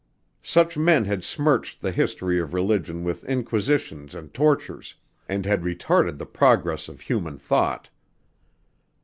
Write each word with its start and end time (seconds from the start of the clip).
Such 0.41 0.79
men 0.79 1.05
had 1.05 1.23
smirched 1.23 1.79
the 1.81 1.91
history 1.91 2.39
of 2.39 2.55
religion 2.55 3.03
with 3.03 3.23
inquisitions 3.25 4.15
and 4.15 4.33
tortures 4.33 4.95
and 5.29 5.45
had 5.45 5.61
retarded 5.61 6.17
the 6.17 6.25
progress 6.25 6.87
of 6.87 7.01
human 7.01 7.37
thought. 7.37 7.87